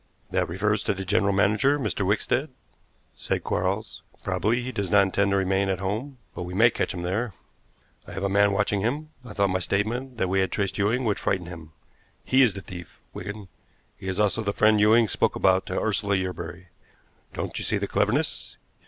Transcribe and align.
"That 0.31 0.49
refers 0.49 0.81
to 0.85 0.95
the 0.95 1.05
general 1.05 1.31
manager, 1.31 1.77
Mr. 1.77 2.03
Wickstead," 2.03 2.49
said 3.15 3.43
Quarles. 3.43 4.01
"Probably 4.23 4.63
he 4.63 4.71
does 4.71 4.89
not 4.89 5.03
intend 5.03 5.29
to 5.29 5.37
remain 5.37 5.69
at 5.69 5.77
home, 5.79 6.17
but 6.33 6.41
we 6.41 6.55
may 6.55 6.71
catch 6.71 6.91
him 6.91 7.03
there. 7.03 7.33
I 8.07 8.13
have 8.13 8.23
a 8.23 8.27
man 8.27 8.51
watching 8.51 8.81
him. 8.81 9.11
I 9.23 9.33
thought 9.33 9.51
my 9.51 9.59
statement 9.59 10.17
that 10.17 10.27
we 10.27 10.39
had 10.39 10.51
traced 10.51 10.79
Ewing 10.79 11.05
would 11.05 11.19
frighten 11.19 11.45
him. 11.45 11.73
He 12.25 12.41
is 12.41 12.55
the 12.55 12.61
thief, 12.61 12.99
Wigan. 13.13 13.47
He 13.95 14.07
is 14.07 14.19
also 14.19 14.41
the 14.41 14.53
friend 14.53 14.79
Ewing 14.79 15.07
spoke 15.07 15.35
about 15.35 15.67
to 15.67 15.79
Ursula 15.79 16.15
Yerbury. 16.15 16.69
Don't 17.35 17.59
you 17.59 17.63
see 17.63 17.77
the 17.77 17.85
cleverness? 17.87 18.57